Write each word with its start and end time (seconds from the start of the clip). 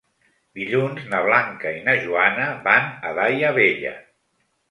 Dilluns 0.59 1.03
na 1.09 1.19
Blanca 1.25 1.73
i 1.81 1.83
na 1.89 1.95
Joana 2.05 2.47
van 2.69 2.89
a 3.09 3.11
Daia 3.21 3.53
Vella. 3.59 3.95